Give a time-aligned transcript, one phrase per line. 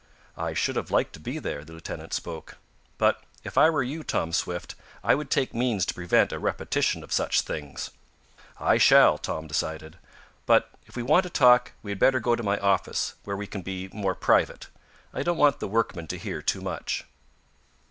[0.35, 2.57] "I should have liked to be here," the lieutenant spoke.
[2.97, 7.03] "But, if I were you, Tom Swift, I would take means to prevent a repetition
[7.03, 7.91] of such things."
[8.59, 9.99] "I shall," Tom decided.
[10.47, 13.45] "But, if we want to talk, we had better go to my office, where we
[13.45, 14.69] can be more private.
[15.13, 17.05] I don't want the workmen to hear too much."